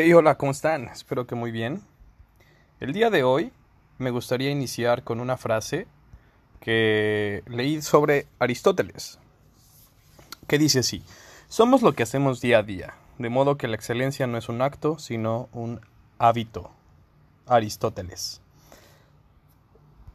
[0.00, 0.86] Hey, hola, ¿cómo están?
[0.86, 1.82] Espero que muy bien.
[2.78, 3.50] El día de hoy
[3.98, 5.88] me gustaría iniciar con una frase
[6.60, 9.18] que leí sobre Aristóteles,
[10.46, 11.02] que dice así,
[11.48, 14.62] somos lo que hacemos día a día, de modo que la excelencia no es un
[14.62, 15.80] acto, sino un
[16.18, 16.70] hábito.
[17.48, 18.40] Aristóteles.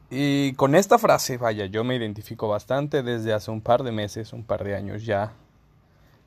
[0.08, 4.32] Y con esta frase, vaya, yo me identifico bastante desde hace un par de meses,
[4.32, 5.34] un par de años ya,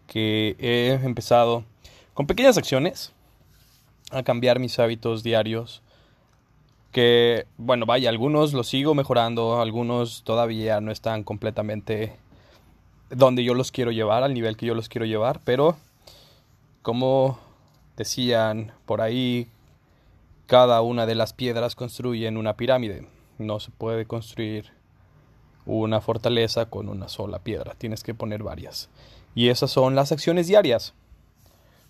[0.06, 1.64] que he empezado
[2.14, 3.14] con pequeñas acciones
[4.12, 5.82] a cambiar mis hábitos diarios.
[6.92, 12.18] Que, bueno, vaya, algunos los sigo mejorando, algunos todavía no están completamente
[13.10, 15.78] donde yo los quiero llevar, al nivel que yo los quiero llevar, pero
[16.82, 17.40] como
[17.96, 19.48] decían por ahí,
[20.46, 23.08] cada una de las piedras construyen una pirámide.
[23.38, 24.72] No se puede construir
[25.66, 28.90] una fortaleza con una sola piedra, tienes que poner varias.
[29.36, 30.94] Y esas son las acciones diarias.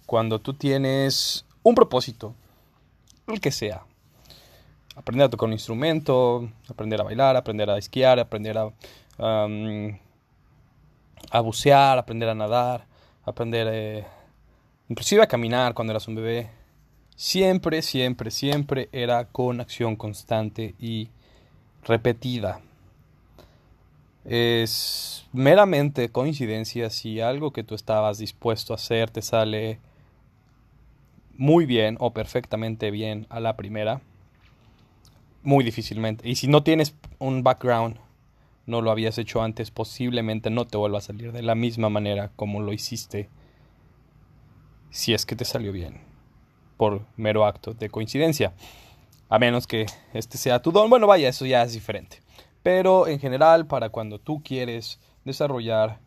[0.06, 2.34] Cuando tú tienes un propósito,
[3.28, 3.84] el que sea.
[4.96, 8.72] Aprender a tocar un instrumento, aprender a bailar, aprender a esquiar, aprender a,
[11.30, 12.86] a bucear, aprender a nadar,
[13.26, 14.06] aprender eh,
[14.88, 16.50] inclusive a caminar cuando eras un bebé.
[17.18, 21.10] Siempre, siempre, siempre era con acción constante y
[21.84, 22.62] repetida.
[24.24, 29.80] Es meramente coincidencia si algo que tú estabas dispuesto a hacer te sale
[31.38, 34.02] muy bien o perfectamente bien a la primera,
[35.44, 36.28] muy difícilmente.
[36.28, 37.98] Y si no tienes un background,
[38.66, 42.32] no lo habías hecho antes, posiblemente no te vuelva a salir de la misma manera
[42.36, 43.30] como lo hiciste
[44.90, 46.02] si es que te salió bien,
[46.76, 48.54] por mero acto de coincidencia.
[49.30, 52.22] A menos que este sea tu don, bueno, vaya, eso ya es diferente.
[52.64, 56.00] Pero en general, para cuando tú quieres desarrollar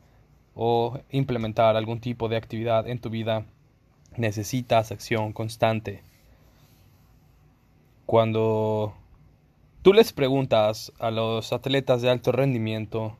[0.54, 3.46] o implementar algún tipo de actividad en tu vida,
[4.16, 6.02] necesitas acción constante.
[8.06, 8.94] Cuando
[9.82, 13.16] tú les preguntas a los atletas de alto rendimiento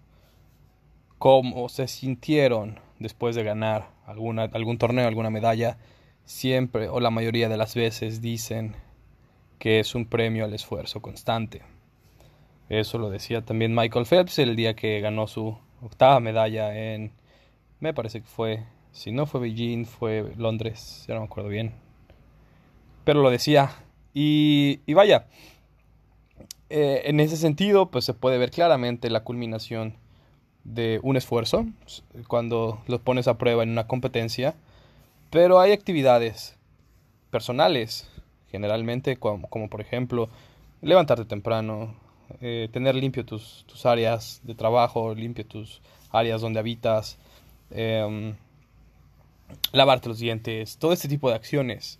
[1.18, 5.78] cómo se sintieron después de ganar alguna, algún torneo, alguna medalla,
[6.24, 8.74] siempre o la mayoría de las veces dicen
[9.58, 11.62] que es un premio al esfuerzo constante.
[12.68, 17.12] Eso lo decía también Michael Phelps el día que ganó su octava medalla en,
[17.80, 21.72] me parece que fue si no fue Beijing, fue Londres, ya no me acuerdo bien.
[23.04, 23.70] Pero lo decía.
[24.12, 25.26] Y, y vaya,
[26.68, 29.94] eh, en ese sentido, pues se puede ver claramente la culminación
[30.64, 31.66] de un esfuerzo
[32.28, 34.54] cuando lo pones a prueba en una competencia.
[35.30, 36.56] Pero hay actividades
[37.30, 38.08] personales,
[38.50, 40.28] generalmente, como, por ejemplo
[40.82, 41.94] levantarte temprano,
[42.40, 47.18] eh, tener limpio tus, tus, áreas de trabajo, limpio tus áreas donde habitas.
[47.70, 48.34] Eh,
[49.72, 51.98] lavarte los dientes, todo este tipo de acciones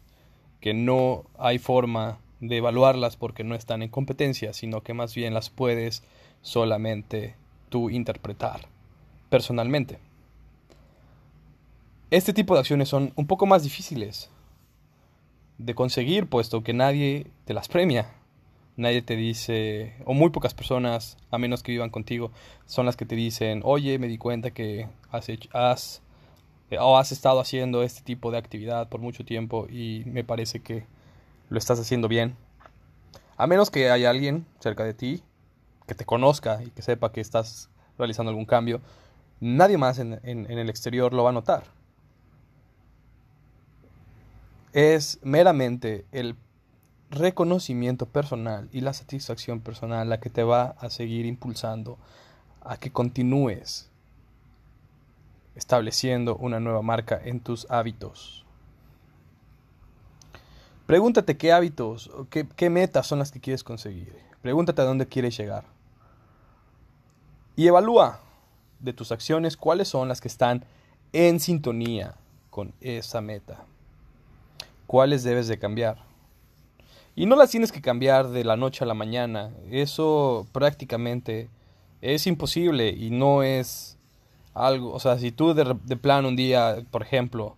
[0.61, 5.34] que no hay forma de evaluarlas porque no están en competencia, sino que más bien
[5.34, 6.03] las puedes
[6.43, 7.34] solamente
[7.69, 8.60] tú interpretar
[9.28, 9.99] personalmente.
[12.10, 14.31] Este tipo de acciones son un poco más difíciles
[15.59, 18.15] de conseguir, puesto que nadie te las premia.
[18.77, 22.33] Nadie te dice, o muy pocas personas, a menos que vivan contigo,
[22.66, 25.50] son las que te dicen, oye, me di cuenta que has, hecho,
[26.79, 30.87] o has estado haciendo este tipo de actividad por mucho tiempo y me parece que
[31.49, 32.37] lo estás haciendo bien.
[33.37, 35.23] A menos que haya alguien cerca de ti
[35.87, 38.81] que te conozca y que sepa que estás realizando algún cambio,
[39.41, 41.65] nadie más en, el exterior lo va a notar.
[44.73, 46.37] Es meramente el
[47.11, 51.99] reconocimiento personal y la satisfacción personal la que te va a seguir impulsando
[52.61, 53.90] a que continúes
[55.60, 58.44] estableciendo una nueva marca en tus hábitos.
[60.87, 64.12] Pregúntate qué hábitos, qué, qué metas son las que quieres conseguir.
[64.43, 65.65] Pregúntate a dónde quieres llegar.
[67.54, 68.21] Y evalúa
[68.81, 70.65] de tus acciones cuáles son las que están
[71.12, 72.15] en sintonía
[72.48, 73.65] con esa meta.
[74.87, 75.98] ¿Cuáles debes de cambiar?
[77.15, 79.51] Y no las tienes que cambiar de la noche a la mañana.
[79.71, 81.51] Eso prácticamente
[82.01, 83.98] es imposible y no es
[84.55, 87.57] algo, o sea, si tú de, de plano un día, por ejemplo,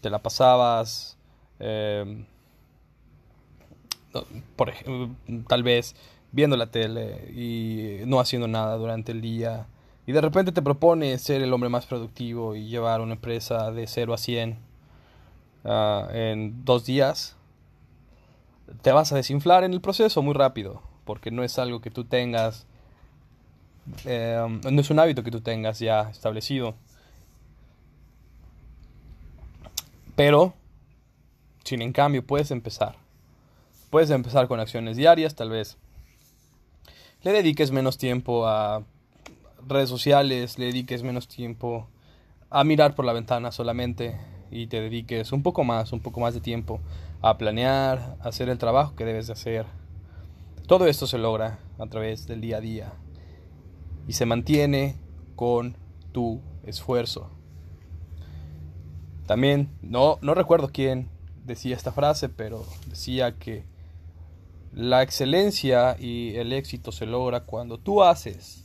[0.00, 1.18] te la pasabas,
[1.58, 2.24] eh,
[4.56, 4.72] por,
[5.46, 5.94] tal vez
[6.32, 9.66] viendo la tele y no haciendo nada durante el día,
[10.06, 13.86] y de repente te propones ser el hombre más productivo y llevar una empresa de
[13.86, 14.58] 0 a 100
[15.64, 17.36] ah, en dos días,
[18.82, 22.04] te vas a desinflar en el proceso muy rápido, porque no es algo que tú
[22.04, 22.66] tengas
[24.04, 26.74] eh, no es un hábito que tú tengas ya establecido.
[30.16, 30.54] Pero,
[31.64, 32.96] Sin en cambio, puedes empezar.
[33.90, 35.76] Puedes empezar con acciones diarias, tal vez.
[37.22, 38.82] Le dediques menos tiempo a
[39.66, 41.88] redes sociales, le dediques menos tiempo
[42.48, 44.18] a mirar por la ventana solamente
[44.50, 46.80] y te dediques un poco más, un poco más de tiempo
[47.20, 49.66] a planear, a hacer el trabajo que debes de hacer.
[50.66, 52.92] Todo esto se logra a través del día a día
[54.06, 54.96] y se mantiene
[55.36, 55.76] con
[56.12, 57.30] tu esfuerzo.
[59.26, 61.08] También, no, no recuerdo quién
[61.44, 63.64] decía esta frase, pero decía que
[64.72, 68.64] la excelencia y el éxito se logra cuando tú haces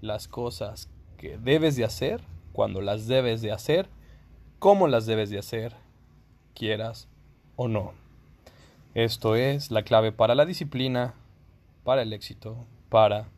[0.00, 2.22] las cosas que debes de hacer,
[2.52, 3.88] cuando las debes de hacer,
[4.58, 5.74] cómo las debes de hacer,
[6.54, 7.08] quieras
[7.56, 7.92] o no.
[8.94, 11.14] Esto es la clave para la disciplina,
[11.84, 13.28] para el éxito, para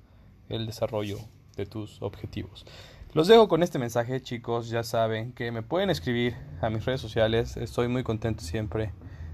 [0.48, 1.18] el desarrollo
[1.58, 2.64] de tus objetivos.
[3.12, 4.70] Los dejo con este mensaje, chicos.
[4.70, 7.56] Ya saben que me pueden escribir a mis redes sociales.
[7.56, 8.92] Estoy muy contento siempre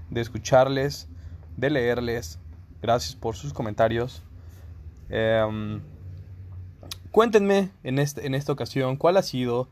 [0.09, 1.07] de escucharles,
[1.55, 2.39] de leerles.
[2.81, 4.23] Gracias por sus comentarios.
[5.09, 5.81] Em,
[7.11, 9.69] cuéntenme en, este, en esta ocasión cuál ha sido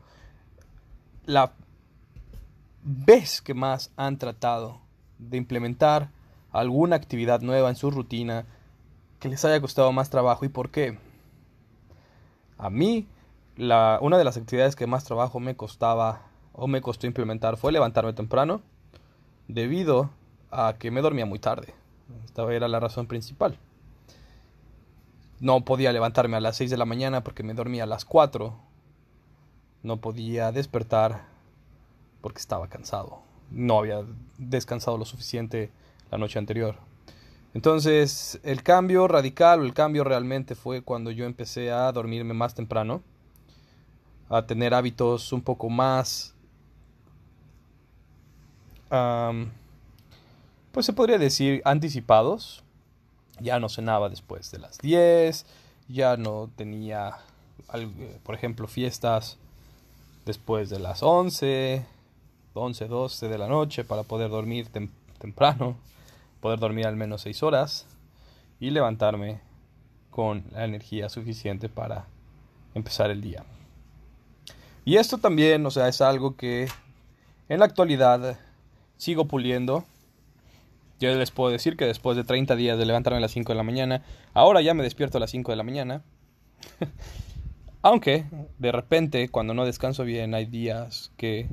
[1.26, 1.52] la
[2.82, 4.80] vez que más han tratado
[5.18, 6.10] de implementar
[6.52, 8.44] alguna actividad nueva en su rutina
[9.18, 10.98] que les haya costado más trabajo y por qué.
[12.58, 13.06] A mí
[13.56, 16.22] la, una de las actividades que más trabajo me costaba
[16.52, 18.62] o me costó implementar fue levantarme temprano
[19.48, 20.10] debido
[20.50, 21.74] a que me dormía muy tarde.
[22.24, 23.58] Esta era la razón principal.
[25.40, 28.54] No podía levantarme a las 6 de la mañana porque me dormía a las 4.
[29.82, 31.24] No podía despertar
[32.20, 33.20] porque estaba cansado.
[33.50, 34.04] No había
[34.38, 35.70] descansado lo suficiente
[36.10, 36.76] la noche anterior.
[37.54, 42.54] Entonces, el cambio radical o el cambio realmente fue cuando yo empecé a dormirme más
[42.54, 43.02] temprano
[44.28, 46.34] a tener hábitos un poco más,
[50.72, 52.62] pues se podría decir, anticipados.
[53.40, 55.44] Ya no cenaba después de las 10,
[55.88, 57.18] ya no tenía,
[58.22, 59.38] por ejemplo, fiestas
[60.24, 61.84] después de las 11,
[62.54, 64.68] 11, 12 de la noche para poder dormir
[65.18, 65.76] temprano,
[66.44, 67.86] poder dormir al menos 6 horas
[68.60, 69.40] y levantarme
[70.10, 72.04] con la energía suficiente para
[72.74, 73.46] empezar el día.
[74.84, 76.68] Y esto también, o sea, es algo que
[77.48, 78.38] en la actualidad
[78.98, 79.86] sigo puliendo.
[81.00, 83.56] Yo les puedo decir que después de 30 días de levantarme a las 5 de
[83.56, 84.02] la mañana,
[84.34, 86.02] ahora ya me despierto a las 5 de la mañana.
[87.80, 88.26] Aunque,
[88.58, 91.48] de repente, cuando no descanso bien, hay días que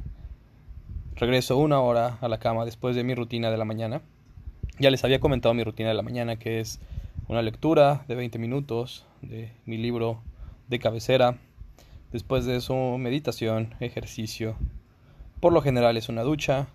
[1.15, 4.01] regreso una hora a la cama después de mi rutina de la mañana.
[4.81, 6.79] Ya les había comentado mi rutina de la mañana, que es
[7.27, 10.23] una lectura de 20 minutos de mi libro
[10.69, 11.37] de cabecera,
[12.11, 14.55] Después de eso, meditación, ejercicio.
[15.39, 16.67] Por lo general es una ducha.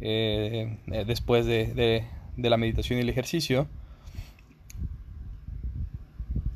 [0.00, 2.04] Eh, después de,
[2.36, 3.66] la meditación y el ejercicio.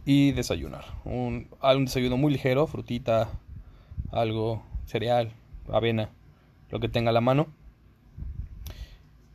[0.05, 0.85] Y desayunar.
[1.05, 3.31] Un, un desayuno muy ligero, frutita,
[4.13, 5.33] algo, cereal,
[5.73, 6.11] avena,
[6.71, 7.49] lo que tenga a la mano.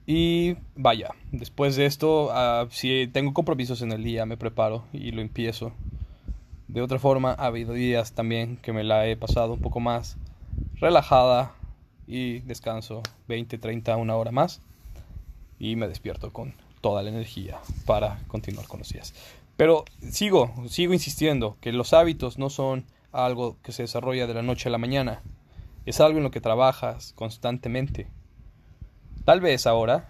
[0.09, 5.11] Y vaya, después de esto, ah, si tengo compromisos en el día, me preparo y
[5.11, 5.73] lo empiezo.
[6.69, 10.15] De otra forma, ha habido días también que me la he pasado un poco más
[10.75, 11.53] relajada
[12.07, 14.61] y descanso 20, 30, una hora más
[15.59, 19.13] y me despierto con toda la energía para continuar con los días.
[19.57, 24.41] Pero sigo, sigo insistiendo que los hábitos no son algo que se desarrolla de la
[24.41, 25.21] noche a la mañana,
[25.85, 28.07] es algo en lo que trabajas constantemente.
[29.27, 30.09] Tal vez ahora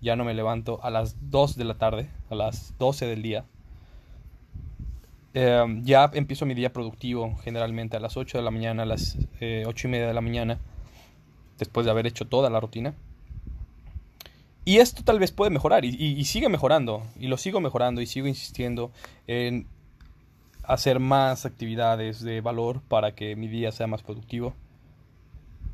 [0.00, 3.44] ya no me levanto a las 2 de la tarde, a las 12 del día,
[5.38, 9.18] Em, ya empiezo mi día productivo generalmente a las 8 de la mañana, a las
[9.40, 10.58] eh, 8 y media de la mañana,
[11.58, 12.94] después de haber hecho toda la rutina.
[14.64, 18.26] Y esto tal vez puede mejorar y, sigue mejorando, y lo sigo mejorando y sigo
[18.26, 18.92] insistiendo
[19.26, 19.66] en
[20.62, 24.54] hacer más actividades de valor para que mi día sea más productivo.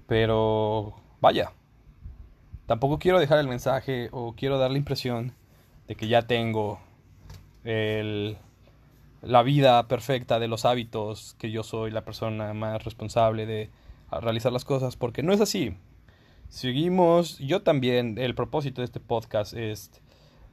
[0.08, 1.52] Pero vaya,
[2.66, 5.34] tampoco quiero dejar el mensaje o quiero dar la impresión
[5.88, 6.80] de que ya tengo
[7.64, 13.70] la vida perfecta de los hábitos, que yo soy la persona más responsable de
[14.10, 15.76] realizar las cosas, porque no es así.
[16.48, 19.90] Seguimos, yo también, el propósito de este podcast es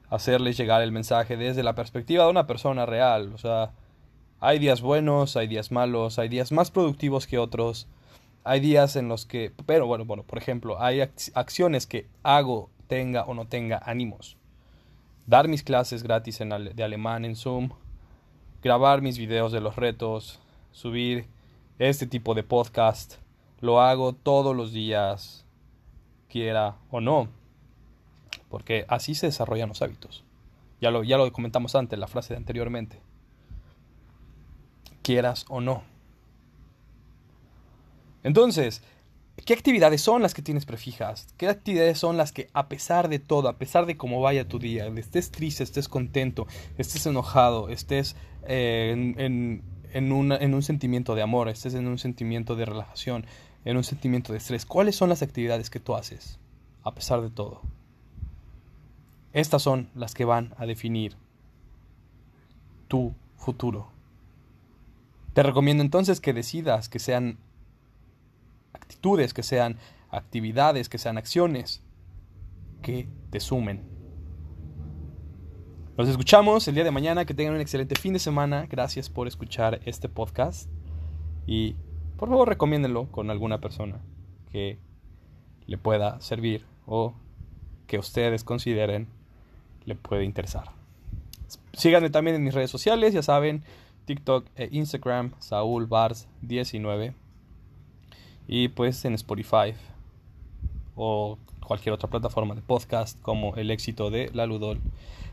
[0.09, 3.33] hacerles llegar el mensaje desde la perspectiva de una persona real.
[3.33, 3.73] O sea,
[4.39, 7.87] hay días buenos, hay días malos, hay días más productivos que otros.
[8.49, 13.23] Hay días en los que, pero bueno, bueno, por ejemplo, hay acciones que hago, tenga
[13.25, 14.37] o no tenga ánimos.
[15.27, 17.69] Dar mis clases gratis de alemán en Zoom,
[18.63, 20.39] grabar mis videos de los retos,
[20.71, 21.27] subir
[21.77, 23.17] este tipo de podcast.
[23.61, 25.45] Lo hago todos los días,
[26.27, 27.29] quiera o no.
[28.49, 30.23] porque así se desarrollan los hábitos.
[30.81, 32.99] Ya lo, ya lo comentamos antes, la frase de anteriormente.
[35.03, 35.83] Quieras o no.
[38.23, 38.81] Entonces,
[39.45, 41.27] ¿qué actividades son las que tienes prefijas?
[41.37, 44.59] ¿Qué actividades son las que, a pesar de todo, a pesar de cómo vaya tu
[44.59, 46.47] día, estés triste, estés contento,
[46.77, 48.15] estés enojado, estés
[48.47, 50.11] eh, en, en,
[50.53, 53.25] un sentimiento de amor, estés en un sentimiento de relajación,
[53.65, 56.39] en un sentimiento de estrés, ¿cuáles son las actividades que tú haces,
[56.83, 57.61] a pesar de todo?
[59.33, 61.15] Estas son las que van a definir
[62.87, 63.87] tu futuro.
[65.33, 67.37] Te recomiendo entonces que decidas que sean
[69.01, 69.77] que sean
[70.09, 71.81] actividades, que sean acciones
[72.81, 73.81] que te sumen.
[75.97, 78.67] Nos escuchamos el día de mañana, que tengan un excelente fin de semana.
[78.69, 80.69] Gracias por escuchar este podcast
[81.45, 81.75] y
[82.17, 83.99] por favor recomiéndenlo con alguna persona
[84.51, 84.79] que
[85.65, 87.13] le pueda servir o
[87.87, 89.07] que ustedes consideren
[89.85, 90.71] le puede interesar.
[91.73, 93.63] Síganme también en mis redes sociales, ya saben,
[94.05, 97.13] TikTok e Instagram, Saúl Bars 19
[98.51, 99.75] y pues en Spotify
[100.95, 104.81] o cualquier otra plataforma de podcast como El éxito de la Ludol.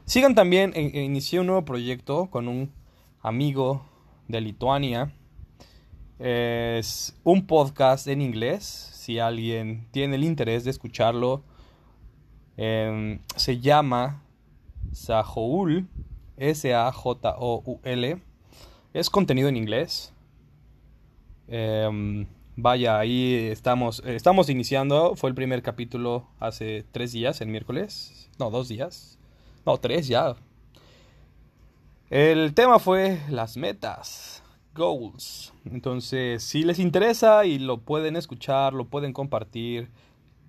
[0.04, 2.70] Sigan también, e, e inicié un nuevo proyecto con un
[3.23, 3.82] amigo
[4.28, 5.14] de Lituania.
[6.18, 8.64] Es un podcast en inglés.
[8.64, 11.42] Si alguien tiene el interés de escucharlo,
[12.58, 14.23] em, se llama
[14.92, 15.88] Sajoul,
[16.37, 18.23] S-A-J-O-U-L.
[18.92, 20.12] Es contenido en inglés.
[21.49, 22.26] Em,
[22.58, 25.14] Vaya, ahí estamos, estamos iniciando.
[25.14, 28.30] Fue el primer capítulo hace tres días, el miércoles.
[28.38, 29.18] No, dos días.
[29.66, 30.36] No, tres ya.
[32.08, 34.42] El tema fue las metas,
[34.75, 35.52] goals.
[35.66, 39.90] Entonces, si les interesa y lo pueden escuchar, lo pueden compartir,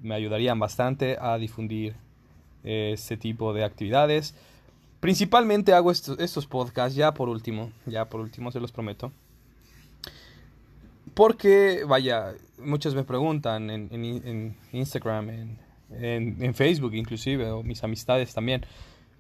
[0.02, 1.98] me ayudarían bastante a difundir
[2.64, 4.34] este tipo de actividades.
[5.02, 9.12] Principalmente hago estos, estos podcasts, ya por último, ya por último se los prometo
[11.18, 15.58] porque, vaya, muchos me preguntan en, Instagram,
[15.90, 18.64] en, Facebook inclusive, o mis amistades también,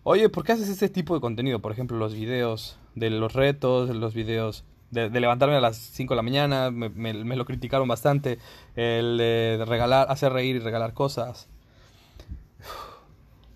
[0.03, 1.59] oye, ¿por qué haces este tipo de contenido?
[1.59, 6.15] Por ejemplo, los videos de los retos, los videos de, levantarme a las 5 de
[6.15, 8.37] la mañana, me, lo criticaron bastante,
[8.75, 11.49] el de regalar, hacer reír y regalar cosas.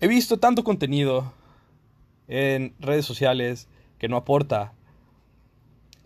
[0.00, 1.32] He visto tanto contenido
[2.26, 3.68] en redes sociales
[4.00, 4.72] que no aporta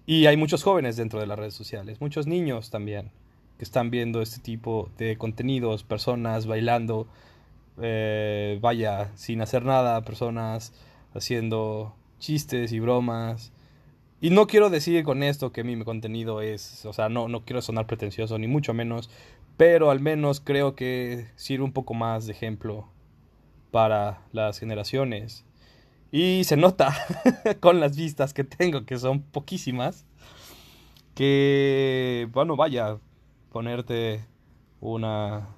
[0.07, 3.11] y hay muchos jóvenes dentro de las redes sociales, muchos niños también,
[3.59, 7.09] que están viendo este tipo de contenidos, personas bailando,
[7.83, 10.73] eh, vaya, sin hacer nada, personas
[11.13, 13.53] haciendo chistes y bromas.
[14.21, 17.61] Y no quiero decir con esto que mi contenido es, o sea, no, no quiero
[17.61, 19.11] sonar pretencioso, ni mucho menos,
[19.57, 22.89] pero al menos creo que sirve un poco más de ejemplo
[23.71, 25.46] para las generaciones
[26.17, 26.95] y se nota
[27.61, 30.07] con las vistas que tengo, que son poquísimas,
[31.15, 32.97] que, bueno, vaya,
[33.53, 34.25] ponerte
[34.81, 35.49] una,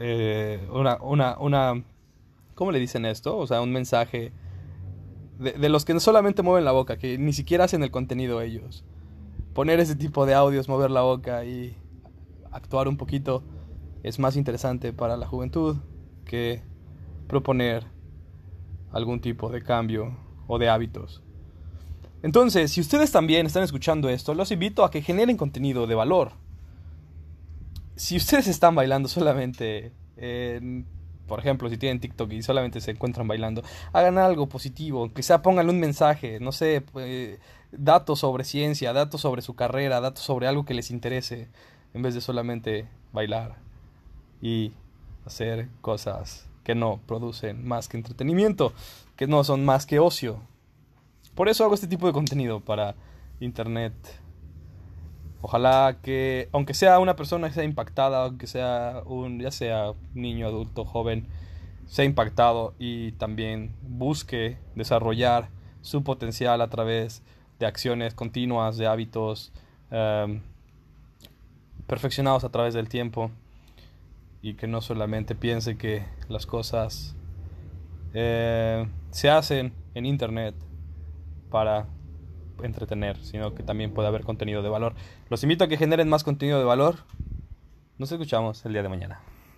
[0.00, 1.84] eh, una, una,
[2.56, 3.38] ¿cómo le dicen esto?
[3.38, 4.32] O sea, un mensaje
[5.38, 8.84] de, los que no solamente mueven la boca, que ni siquiera hacen el contenido ellos.
[9.54, 11.76] Poner ese tipo de audios, mover la boca y
[12.50, 13.44] actuar un poquito
[14.02, 15.76] es más interesante para la juventud
[16.24, 16.62] que
[17.28, 17.96] proponer
[18.92, 20.16] algún tipo de cambio
[20.46, 21.22] o de hábitos.
[22.22, 26.32] Entonces, si ustedes también están escuchando esto, los invito a que generen contenido de valor.
[27.94, 29.92] Si ustedes están bailando solamente,
[31.26, 35.68] por ejemplo, si tienen TikTok y solamente se encuentran bailando, hagan algo positivo, quizá pongan
[35.68, 37.38] un mensaje, no sé, pues,
[37.70, 41.48] datos sobre ciencia, datos sobre su carrera, datos sobre algo que les interese,
[41.94, 43.56] en vez de solamente bailar
[44.40, 44.72] y
[45.24, 48.74] hacer cosas que no producen más que entretenimiento,
[49.16, 50.38] que no son más que ocio.
[51.34, 52.94] Por eso hago este tipo de contenido para
[53.40, 53.94] internet.
[55.40, 60.46] Ojalá que, aunque sea una persona que sea impactada, aunque sea un, ya sea niño,
[60.46, 61.26] adulto, joven,
[61.86, 65.48] sea impactado y también busque desarrollar
[65.80, 67.22] su potencial a través
[67.58, 69.54] de acciones continuas, de hábitos
[69.90, 70.42] em,
[71.86, 73.30] perfeccionados a través del tiempo
[74.42, 77.16] y que no solamente piense que las cosas
[78.14, 80.54] eh, se hacen en internet
[81.50, 81.86] para
[82.62, 84.94] entretener, sino que también puede haber contenido de valor.
[85.28, 86.96] Los invito a que generen más contenido de valor.
[87.98, 89.20] Nos escuchamos el día de mañana.